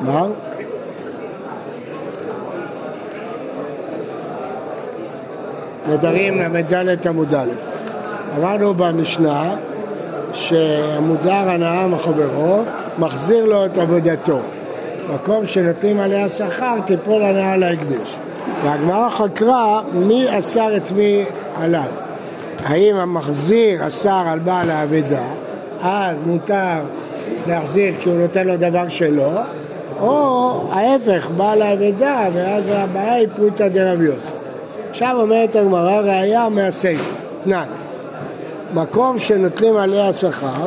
[0.00, 0.26] מה?
[5.88, 7.48] נדרים ל"ד עמוד א'.
[8.38, 9.54] אמרנו במשנה
[10.32, 12.62] שהמודר הנאה מחברו
[12.98, 14.40] מחזיר לו את עבודתו.
[15.14, 18.16] מקום שנותנים עליה שכר תיפול הנאה להקדש.
[18.64, 21.24] והגמרא חקרה מי אסר את מי
[21.56, 21.90] עליו.
[22.64, 25.24] האם המחזיר אסר על בעל האבדה,
[25.82, 26.80] אז מותר
[27.46, 29.30] להחזיר כי הוא נותן לו דבר שלו,
[30.00, 34.32] או ההפך, בעל האבדה, ואז הבעיה היא פרוטה דרב יוסף.
[34.90, 37.66] עכשיו אומרת הגמרא, ראיה מהסייפה, תנאי.
[38.74, 40.66] מקום שנוטלים עליה שכר,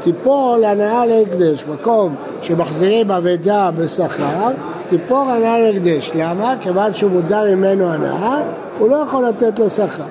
[0.00, 1.64] תיפול הנאה להקדש.
[1.72, 4.50] מקום שמחזירים אבדה בשכר,
[4.88, 6.10] תיפול הנאה להקדש.
[6.14, 6.54] למה?
[6.60, 8.42] כיוון שהוא מודר ממנו הנאה,
[8.78, 10.04] הוא לא יכול לתת לו שכר.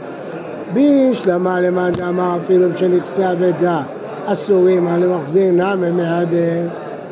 [0.73, 3.81] בישלמה למען דאמר אפילו שנכסי אבדה
[4.25, 6.61] אסורים על המחזיר נמי מהדר,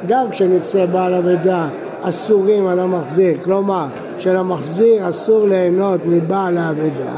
[0.08, 1.68] גם כשנכסי בעל אבדה
[2.04, 3.86] אסורים על המחזיר, כלומר
[4.18, 7.14] שלמחזיר אסור ליהנות מבעל האבדה,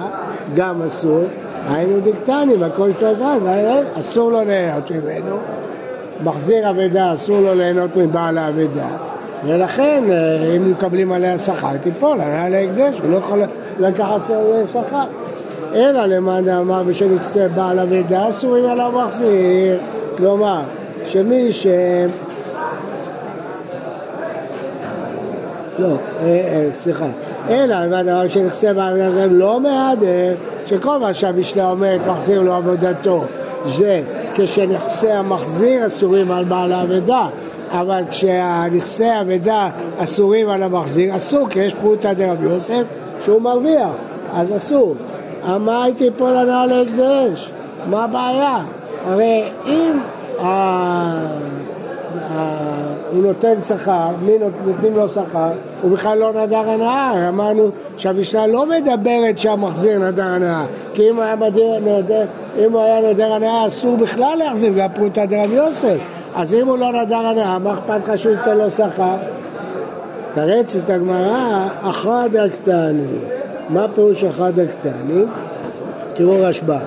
[0.56, 1.24] גם אסור,
[1.70, 3.38] היינו דיקטני, והכל שאתה עושה,
[4.00, 5.38] אסור לו ליהנות ממנו,
[6.24, 8.88] מחזיר אבדה אסור לו ליהנות מבעל האבדה,
[9.46, 13.42] ולכן אה, אם מקבלים עליה שכר תיפול, היה להקדש, הוא לא יכול
[13.80, 14.22] לקחת
[14.72, 15.06] שכר.
[15.76, 19.80] אלא למען דאמר בשל נכסי בעל אבדה אסורים על המחזיר.
[20.18, 20.62] כלומר,
[21.06, 21.68] שמי ש...
[25.80, 27.06] לא, אה, אה, סליחה.
[27.50, 30.34] אלא למען דאמר בשל נכסי בעל אבדה זה לא מהדר,
[30.66, 33.24] שכל מה שהמשנה אומרת מחזיר לו עבודתו
[33.68, 34.02] זה
[34.36, 37.28] כשנכסי המחזיר אסורים על בעל האבדה
[37.72, 42.84] אבל כשהנכסי האבדה אסורים על המחזיר, אסור, כי יש פרוטה דרב יוסף
[43.24, 43.90] שהוא מרוויח,
[44.34, 44.96] אז אסור.
[45.68, 47.52] הייתי פה לנעל להקדש,
[47.90, 48.58] מה הבעיה?
[49.06, 50.00] הרי אם
[53.12, 54.32] הוא נותן שכר, מי
[54.66, 55.50] נותנים לו שכר?
[55.82, 61.36] הוא בכלל לא נדר הנאה, אמרנו שהמשנה לא מדברת שהמחזיר נדר הנאה, כי אם היה
[61.82, 62.26] נודר,
[62.60, 65.98] אם הוא היה נודר הנאה אסור בכלל להחזיר, גם פרוטה דרב יוסף,
[66.36, 69.16] אז אם הוא לא נדר הנאה, מה אכפת לך שהוא ייתן לו שכר?
[70.34, 73.35] תרץ את הגמרא, אחרא דקתני
[73.70, 75.24] מה פירוש אחד הקטני?
[76.14, 76.78] תראו רשב"א.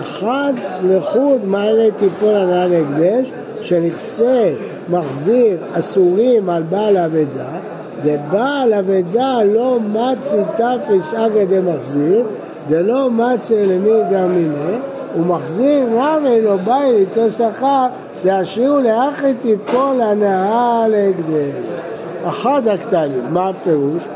[0.00, 0.52] אחד
[0.84, 4.54] לחוד מעלה טיפול הנאה להקדש, שנכסי
[4.90, 7.48] מחזיר אסורים על בעל אבדה,
[8.02, 12.26] דבעל אבדה לא מצי תפס אגא דמחזיר,
[12.68, 14.78] דלא מצי למי גם מיני,
[15.16, 17.86] ומחזיר רמי לא בא איתו שכר,
[18.24, 21.66] דאשירו לאחי טיפול הנאה להקדש.
[22.26, 24.08] אחד הקטנים, מה הפירוש?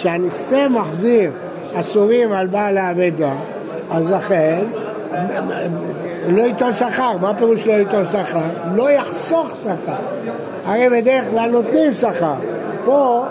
[0.00, 1.30] כשהנכסה מחזיר
[1.74, 3.32] אסורים על בעל האבדה,
[3.90, 4.60] אז לכן
[6.28, 8.40] לא ייתן שכר, מה פירוש לא ייתן שכר?
[8.74, 10.02] לא יחסוך שכר,
[10.64, 12.34] הרי בדרך כלל נותנים שכר,
[12.84, 13.24] פה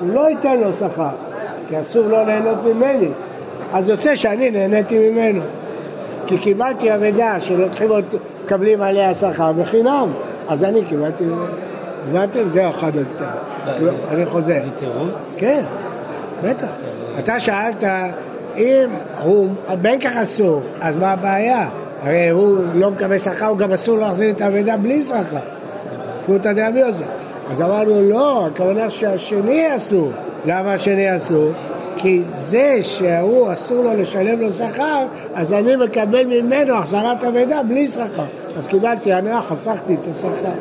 [0.00, 1.08] הוא לא ייתן לו שכר,
[1.68, 3.08] כי אסור לא ליהנות ממני,
[3.72, 5.42] אז יוצא שאני נהניתי ממנו,
[6.26, 10.08] כי קיבלתי אבדה שלוקחים אותי, מקבלים עליה שכר בחינם,
[10.48, 11.44] אז אני קיבלתי ממנו.
[12.08, 12.50] הבנתם?
[12.50, 13.24] זה אחד הקטן.
[14.10, 14.52] אני חוזר.
[14.64, 15.34] זה תירוץ?
[15.36, 15.62] כן.
[16.42, 16.66] בטח.
[17.18, 17.84] אתה שאלת
[18.56, 18.88] אם
[19.22, 19.48] הוא
[19.82, 21.68] בין כך אסור, אז מה הבעיה?
[22.02, 25.38] הרי הוא לא מקבל שכר, הוא גם אסור להחזיר את האבדה בלי שכר.
[26.22, 27.04] פרוטה דרב יוסף.
[27.50, 30.10] אז אמרנו לא, הכוונה שהשני אסור.
[30.44, 31.52] למה השני אסור?
[31.96, 37.88] כי זה שהוא אסור לו לשלם לו שכר, אז אני מקבל ממנו החזרת אבדה בלי
[37.88, 38.24] שכר.
[38.58, 40.52] אז קיבלתי הנאה, חסכתי את השכר.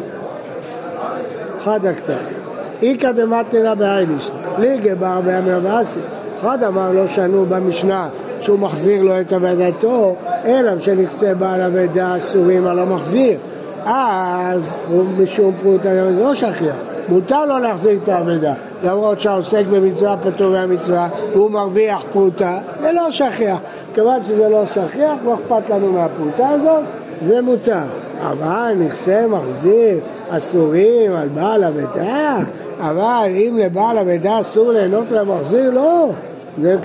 [1.63, 2.40] חד הכתב.
[2.81, 5.99] איכא דמתנא בהייליש, ליגה בר בימי ואסי.
[6.39, 8.09] אחד אמר לא שנו במשנה
[8.39, 10.15] שהוא מחזיר לו את אבדתו,
[10.45, 13.37] אלא שנכסי בעל אבדה אסורים על המחזיר.
[13.85, 16.75] אז הוא משום פרוטה, זה לא שכיח.
[17.09, 18.53] מותר לו להחזיר את האבדה,
[18.83, 23.57] למרות שהעוסק במצווה פטור מהמצווה, והוא מרוויח פרוטה, זה לא שכיח.
[23.93, 26.83] כיוון שזה לא שכיח, לא אכפת לנו מהפרוטה הזאת,
[27.27, 27.83] זה מותר.
[28.21, 29.99] אבל נכסי מחזיר
[30.29, 32.37] אסורים על בעל אבדה,
[32.79, 36.09] אבל אם לבעל אבדה אסור ליהנות מהמחזיר, לא.
[36.61, 36.77] זה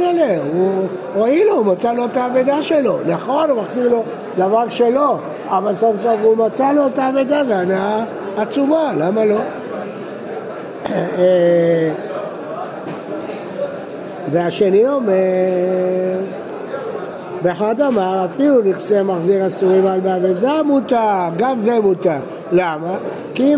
[0.00, 2.98] אלה, הוא הועיל לו, הוא מצא לו את האבדה שלו.
[3.06, 4.02] נכון, הוא מחזיר לו
[4.36, 5.16] דבר שלו,
[5.48, 8.04] אבל סוף סוף הוא מצא לו את האבדה, זה הנאה
[8.36, 9.38] עצומה, למה לא?
[14.32, 15.12] והשני אומר,
[17.42, 22.18] ואחד אמר, אפילו נכסי מחזיר אסורים על באבדה מותר, גם זה מותר.
[22.52, 22.94] למה?
[23.34, 23.54] כי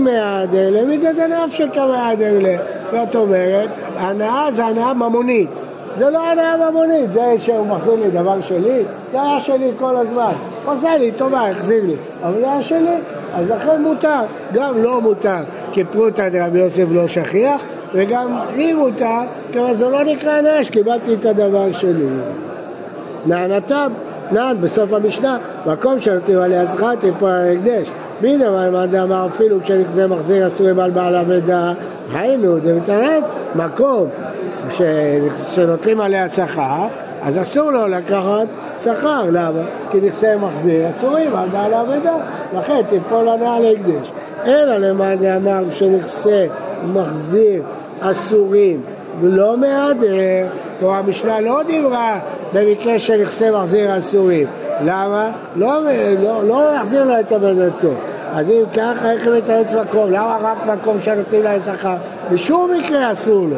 [0.53, 2.47] למידא דנפשי כמהדר ל...
[2.93, 5.51] זאת אומרת, הנאה זה הנאה ממונית.
[5.99, 8.83] זה לא הנאה ממונית, זה שהוא מחזיר לי דבר שלי,
[9.13, 10.33] זה היה שלי כל הזמן.
[10.65, 12.97] הוא עשה לי טובה, החזיר לי, אבל זה היה שלי,
[13.35, 14.21] אז לכן מותר,
[14.53, 15.41] גם לא מותר,
[15.73, 19.21] כי פרוטה דרבי יוסף לא שכיח, וגם לי מותר,
[19.53, 22.07] כיוון זה לא נקרא נש, קיבלתי את הדבר שלי.
[23.27, 23.93] נענתם,
[24.33, 27.91] נען בסוף המשנה, מקום שנותנים עליה זכר תיפול על ההקדש.
[28.21, 31.73] מי דבר מה דאמר אפילו כשנכזה מחזיר אסורים על בעל אבדה,
[32.15, 33.23] היינו, זה מתערב,
[33.55, 34.09] מקום
[35.45, 36.87] שנותנים עליה שכר,
[37.23, 38.47] אז אסור לו לקחת
[38.79, 39.63] שכר, למה?
[39.91, 42.15] כי נכסי מחזיר אסורים על בעל אבדה,
[42.59, 44.13] לכן תיפול הנאה להקדש.
[44.47, 46.47] אלא למען דאמר שנכסי
[46.93, 47.63] מחזיר
[48.01, 48.81] אסורים
[49.21, 50.47] ולא מהדר,
[50.81, 52.19] כלומר המשנה לא דיברה
[52.53, 54.47] במקרה של נכסי מחזיר אסורים.
[54.85, 55.31] למה?
[55.57, 55.81] לא,
[56.23, 57.91] לא, לא יחזיר לו את עבודתו.
[58.33, 60.11] אז אם ככה, איך הם מתרץ מקום?
[60.11, 61.97] למה רק מקום שנותנים להם שכר?
[62.33, 63.57] בשום מקרה אסור לו.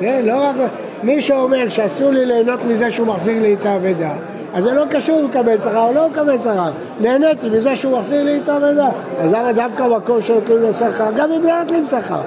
[0.00, 0.56] כן, לא רק...
[1.02, 4.10] מי שאומר שאסור לי ליהנות מזה שהוא מחזיר לי את האבדה,
[4.54, 6.70] אז זה לא קשור אם הוא מקבל שכר או לא מקבל שכר.
[7.00, 8.88] נהניתי מזה שהוא מחזיר לי את האבדה.
[9.20, 11.10] אז למה דווקא מקום שנותנים לו שכר?
[11.16, 12.20] גם אם לא נותנים שכר.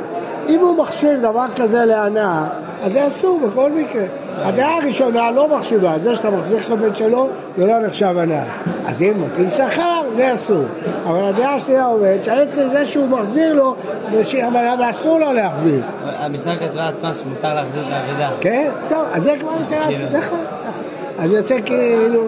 [0.49, 2.43] אם הוא מכשיר דבר כזה להנאה,
[2.83, 4.03] אז זה אסור בכל מקרה.
[4.37, 8.43] הדעה הראשונה לא מחשיבה, זה שאתה מחזיר חפץ שלו, זה לא נחשב הנאה.
[8.85, 10.63] אז אם נותנים שכר, זה אסור.
[11.03, 13.75] אבל הדעה השנייה אומרת שעצם זה שהוא מחזיר לו,
[14.47, 15.83] אבל אסור לו להחזיר.
[16.19, 18.29] המשנה כתבה עצמה שמותר להחזיר את האבדה.
[18.41, 18.71] כן?
[18.89, 20.39] טוב, אז זה כבר יותר עצמי, נכון.
[20.69, 20.83] נכון.
[21.19, 22.23] אז יוצא כאילו,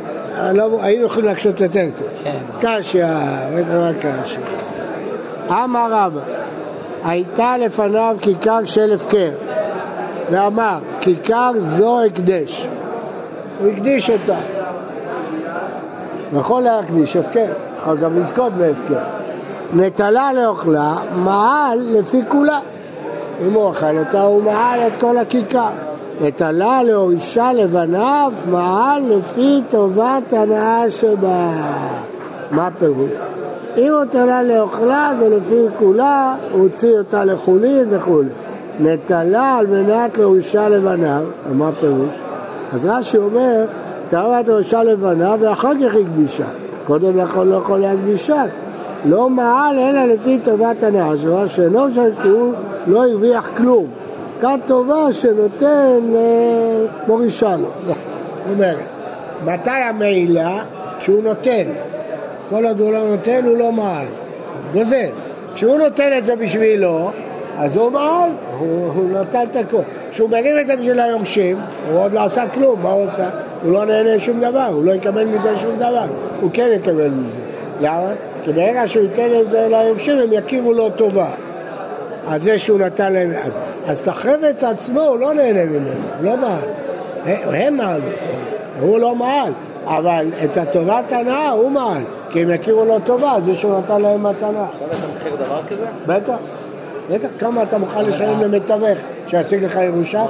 [0.54, 2.08] לא, היינו יכולים להקשות יותר טוב.
[2.24, 2.38] כן.
[2.82, 4.40] קשיא, מה קשיא.
[5.50, 6.20] אמר רבא
[7.04, 9.30] הייתה לפניו כיכר של הפקר,
[10.32, 12.68] ואמר, כיכר זו הקדש.
[13.60, 14.38] הוא הקדיש אותה.
[16.40, 17.46] יכול להקדיש הפקר,
[17.78, 19.00] יכול גם לזכות בהפקר.
[19.74, 22.60] נטלה לאוכלה, מעל לפי כולה.
[23.48, 25.70] אם הוא אכל אותה, הוא מעל את כל הכיכר.
[26.22, 31.52] נטלה להורישה לבניו, מעל לפי טובת הנאה שבה.
[32.52, 33.12] מה הפירוש?
[33.78, 38.30] אם הוא תלה לאוכלה זה לפי כולה, הוציא אותה לחולין וכולי.
[38.80, 41.22] נטלה על מנת להורישה לבניו,
[41.54, 42.20] מה פירוש?
[42.74, 43.66] אז רש"י אומר,
[44.10, 46.46] טהרת ראשה לבניו ואחר כך הקדישה.
[46.86, 48.44] קודם לכן לא יכול להקדישה.
[49.06, 52.54] לא מעל אלא לפי טובת הנאה, זאת שאינו משנה הוא
[52.88, 53.88] לא הרוויח כלום.
[54.42, 56.00] כאן טובה שנותן
[57.08, 57.68] למורישה לו.
[57.88, 57.96] זאת
[58.54, 58.78] אומרת,
[59.46, 60.64] מתי המעילה?
[61.00, 61.64] שהוא נותן.
[62.52, 64.06] כל עוד הוא לא נותן הוא לא מעל,
[64.74, 65.10] גוזל.
[65.56, 67.12] כשהוא נותן את זה בשבילו,
[67.58, 69.82] אז הוא מעל, הוא, הוא נתן את הכל.
[70.12, 71.58] כשהוא מרים את זה בשביל היורשים,
[71.92, 73.30] הוא עוד לא עשה כלום, מה הוא עושה?
[73.64, 76.06] הוא לא נהנה שום דבר, הוא לא יקבל מזה שום דבר,
[76.42, 77.40] הוא כן יקבל מזה.
[77.82, 78.12] למה?
[78.44, 81.30] כי ברגע שהוא ייתן את זה ליורשים הם יכירו לו טובה.
[82.28, 86.38] על זה שהוא נתן להם, אז, אז את החפץ עצמו הוא לא נהנה ממנו, לא
[86.38, 86.70] מעל.
[87.54, 88.02] הם מעל,
[88.80, 89.52] הוא לא מעל,
[89.86, 92.04] אבל את הטובת הנאה הוא מעל.
[92.30, 94.66] כי הם יכירו לו טובה, זה שהוא נתן להם מתנה.
[94.72, 95.86] אפשר לתמחר דבר כזה?
[96.08, 96.36] בטח.
[97.10, 98.98] בטח, כמה אתה מוכן לשלם למתווך
[99.28, 100.26] שישיג לך ירושה?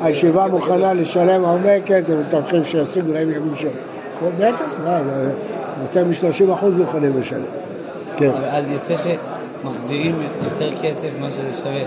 [0.00, 3.68] הישיבה מוכנה לשלם הרבה כסף לתמכים שישיגו להם ירושה.
[4.38, 4.74] בטח,
[5.82, 7.40] יותר מ-30 אחוז מוכנים לשלם.
[8.16, 8.30] כן.
[8.50, 8.94] אז יוצא
[9.62, 11.82] שמחזירים יותר כסף ממה שזה שווה.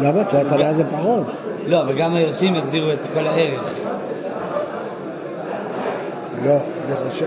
[0.00, 0.24] למה?
[0.24, 1.24] תורת הנאה זה פחות.
[1.66, 3.74] לא, אבל גם היורשים יחזירו את כל הערך.
[6.44, 6.56] לא,
[6.86, 7.26] אני חושב.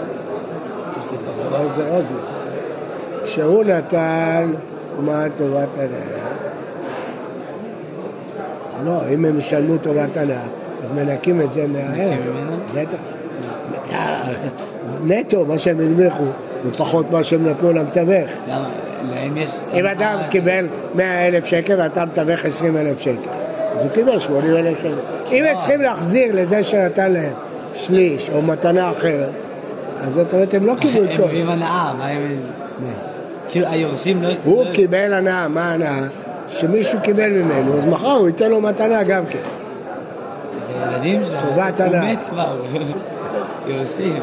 [1.75, 2.15] זה עוזר.
[3.23, 4.51] כשהוא נתן,
[4.99, 6.23] מה טובת הנאה?
[8.85, 10.43] לא, אם הם ישלמו טובת הנאה,
[10.83, 12.19] אז מנקים את זה מהערב.
[12.73, 12.97] בטח.
[15.03, 16.23] נטו, מה שהם הרוויחו,
[16.63, 18.31] זה פחות מה שהם נתנו למתווך.
[18.47, 18.69] למה?
[19.09, 19.59] להם יש...
[19.73, 23.29] אם אדם קיבל 100 אלף שקל ואתה מתווך 20 אלף שקל,
[23.75, 24.93] אז הוא קיבל 80 אלף שקל.
[25.31, 27.33] אם הם צריכים להחזיר לזה שנתן להם
[27.85, 29.29] שליש או מתנה אחרת,
[30.01, 31.15] אז זאת אומרת, הם לא קיבלו את כל...
[31.15, 32.39] הם רואים הנאה, מה הם...
[33.49, 34.29] כאילו, היורשים לא...
[34.43, 36.03] הוא קיבל הנאה, מה ההנאה?
[36.47, 39.39] שמישהו קיבל ממנו, אז מחר הוא ייתן לו מתנה גם כן.
[40.67, 42.01] זה ילדים שלו, הנאה.
[42.01, 42.55] הוא מת כבר,
[43.67, 44.19] יורשים.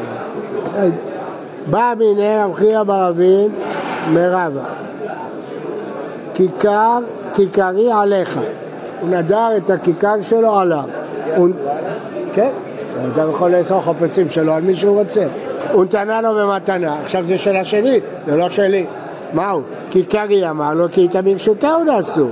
[1.69, 3.49] בא מיני המחיר ברבין
[4.13, 4.63] מרבה.
[6.33, 6.99] כיכר,
[7.35, 8.39] כיכרי עליך.
[9.01, 10.83] הוא נדר את הכיכר שלו עליו.
[12.33, 12.49] כן,
[13.05, 15.25] אדם יכול לאסור חפצים שלו על מי שהוא רוצה.
[15.71, 18.85] הוא נתנה לו במתנה, עכשיו זה של השני, זה לא שלי.
[19.33, 19.61] מהו?
[19.91, 22.27] כי קרי אמר לו, כי איתה ברשותהו נעשו.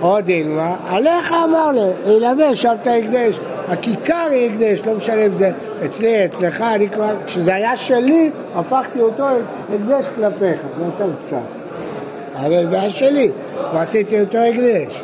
[0.00, 3.38] עוד אילמה, עליך אמר לו, ילווה שבתא הקדש.
[3.68, 5.50] הכיכר היא הקדש, לא משנה אם זה
[5.84, 9.24] אצלי, אצלך, אני כבר, כשזה היה שלי, הפכתי אותו
[9.74, 11.38] הקדש כלפיך, זה יותר פשוט.
[12.34, 13.30] אבל זה היה שלי,
[13.74, 15.02] ועשיתי אותו הקדש.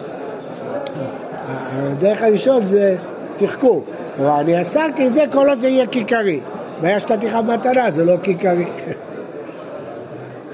[1.73, 2.97] הדרך הראשון זה
[3.37, 3.83] אבל
[4.29, 6.41] אני אסרתי את זה כל עוד זה יהיה כיכרי.
[6.81, 8.67] בעיה שנתתי לך מתנה, זה לא כיכרי.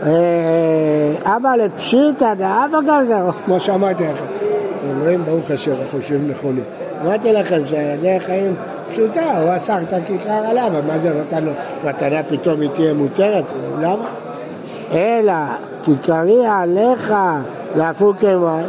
[0.03, 4.25] אה, אבא לפשיטא דאבא גרגר, כמו שאמרתי לכם.
[4.79, 6.65] אתם רואים, ברוך השם, החושבים נכונים.
[7.05, 8.55] אמרתי לכם שהדרך חיים
[8.91, 11.53] פשוטה, הוא אסר את הכיכר עליו, מה זה נתן לו
[11.85, 13.45] מתנה פתאום היא תהיה מותרת?
[13.81, 14.05] למה?
[14.93, 15.33] אלא
[15.85, 17.15] כיכרי עליך
[17.77, 18.63] להפוקי מה?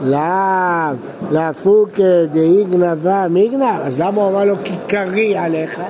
[0.00, 0.96] לאו,
[1.30, 3.80] להפוקי דאי גנבה מי גנב?
[3.82, 5.80] אז למה הוא אמר לו כיכרי עליך?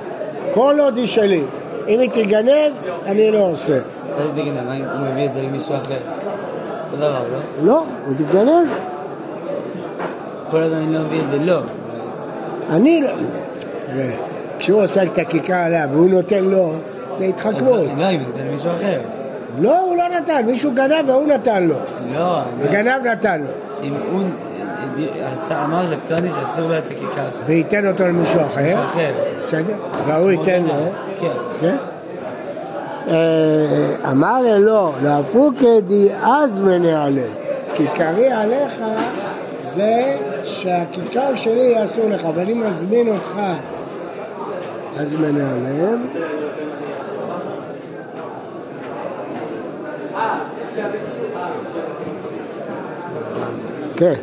[0.53, 1.43] כל עוד היא שלי.
[1.87, 2.73] אם היא תיגנב,
[3.05, 3.79] אני לא עושה.
[4.17, 5.97] מה אם הוא מביא את זה למישהו אחר?
[6.91, 7.39] אותו דבר, לא?
[7.63, 8.67] לא, היא תיגנב.
[10.51, 11.59] כל עוד אני לא מביא את זה, לא.
[12.69, 13.09] אני לא...
[14.59, 16.71] כשהוא עושה את הכיכר עליו והוא נותן לו,
[17.17, 17.79] זה התחכמות.
[17.91, 18.99] אז לא, אם זה למישהו אחר.
[19.61, 21.75] לא, הוא לא נתן, מישהו גנב והוא נתן לו.
[22.13, 23.66] לא, וגנב נתן לו.
[23.83, 24.23] אם הוא
[25.51, 27.45] אמר לפלוני שאסור לו את הכיכר שלו.
[27.45, 29.11] וייתן אותו למישהו אחר, אחר.
[29.47, 29.73] בסדר?
[30.07, 31.27] והוא ייתן לו, כן.
[31.61, 31.77] כן?
[33.07, 37.27] אה, אמר לו, להפוקי די אז מנעלה,
[37.75, 38.73] כיכרי עליך
[39.63, 43.39] זה שהכיכר שלי יהיה אסור לך, אבל אם מזמין אותך
[44.97, 46.07] אז מנעלם.
[53.97, 54.13] כן,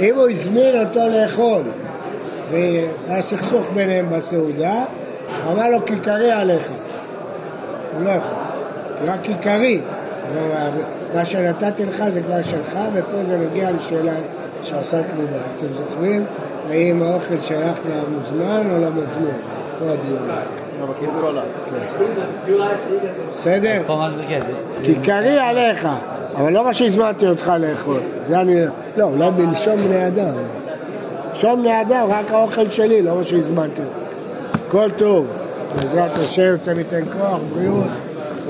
[0.00, 1.62] אם הוא הזמין אותו לאכול
[2.50, 4.84] והיה סכסוך ביניהם בסעודה,
[5.52, 6.70] אמר לו כיכרי עליך.
[7.92, 8.34] הוא לא יכול,
[9.00, 9.80] כי רק כיכרי.
[11.14, 14.12] מה שנתתי לך זה כבר שלך, ופה זה נוגע לשאלה
[14.62, 15.38] שעסקנו בה.
[15.56, 16.24] אתם זוכרים?
[16.70, 19.34] האם האוכל שייך למוזמן או למזמין?
[19.78, 20.50] פה הדיון הזה.
[21.70, 21.86] כן.
[23.32, 23.82] בסדר?
[24.82, 25.88] כיכרי עליך,
[26.38, 28.00] אבל לא מה שהזמנתי אותך לאכול.
[28.26, 28.56] זה אני...
[28.96, 30.34] לא, אולי בלשון בני אדם.
[31.34, 33.98] לשון בני אדם, רק האוכל שלי, לא מה שהזמנתי אותך.
[34.68, 35.26] הכל טוב.
[35.76, 37.86] בעזרת השם, תן ייתן כוח, בריאות,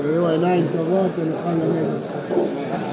[0.03, 2.89] ויהיו עיניים טובות ונוכל ללמד אותך.